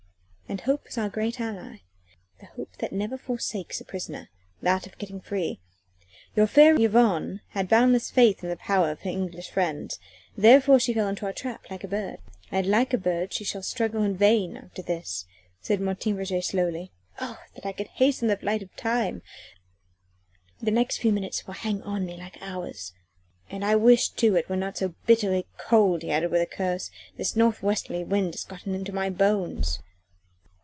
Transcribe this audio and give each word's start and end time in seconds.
And 0.51 0.59
hope 0.59 0.83
was 0.83 0.97
our 0.97 1.07
great 1.07 1.39
ally 1.39 1.77
the 2.41 2.45
hope 2.45 2.75
that 2.79 2.91
never 2.91 3.17
forsakes 3.17 3.79
a 3.79 3.85
prisoner 3.85 4.29
that 4.61 4.85
of 4.85 4.97
getting 4.97 5.21
free. 5.21 5.61
Your 6.35 6.45
fair 6.45 6.75
Yvonne 6.75 7.39
had 7.51 7.69
boundless 7.69 8.11
faith 8.11 8.43
in 8.43 8.49
the 8.49 8.57
power 8.57 8.91
of 8.91 8.99
her 9.03 9.09
English 9.09 9.49
friends, 9.49 9.97
therefore 10.35 10.77
she 10.77 10.93
fell 10.93 11.07
into 11.07 11.25
our 11.25 11.31
trap 11.31 11.67
like 11.71 11.85
a 11.85 11.87
bird." 11.87 12.17
"And 12.51 12.67
like 12.67 12.93
a 12.93 12.97
bird 12.97 13.31
she 13.31 13.45
shall 13.45 13.63
struggle 13.63 14.03
in 14.03 14.17
vain 14.17 14.57
after 14.57 14.81
this," 14.81 15.25
said 15.61 15.79
Martin 15.79 16.17
Roget 16.17 16.43
slowly. 16.43 16.91
"Oh! 17.21 17.39
that 17.55 17.65
I 17.65 17.71
could 17.71 17.87
hasten 17.87 18.27
the 18.27 18.35
flight 18.35 18.61
of 18.61 18.75
time 18.75 19.21
the 20.61 20.69
next 20.69 20.97
few 20.97 21.13
minutes 21.13 21.47
will 21.47 21.53
hang 21.53 21.81
on 21.83 22.05
me 22.05 22.17
like 22.17 22.35
hours. 22.41 22.91
And 23.49 23.63
I 23.63 23.77
wish 23.77 24.09
too 24.09 24.35
it 24.35 24.49
were 24.49 24.57
not 24.57 24.77
so 24.77 24.95
bitterly 25.05 25.45
cold," 25.57 26.01
he 26.01 26.11
added 26.11 26.29
with 26.29 26.41
a 26.41 26.45
curse; 26.45 26.91
"this 27.15 27.37
north 27.37 27.63
westerly 27.63 28.03
wind 28.03 28.33
has 28.33 28.43
got 28.43 28.67
into 28.67 28.91
my 28.91 29.09
bones." 29.09 29.79